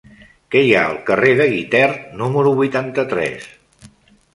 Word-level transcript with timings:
Què 0.55 0.63
hi 0.67 0.71
ha 0.77 0.85
al 0.93 0.97
carrer 1.11 1.35
de 1.41 1.47
Guitert 1.53 2.03
número 2.25 2.59
vuitanta-tres? 2.65 3.51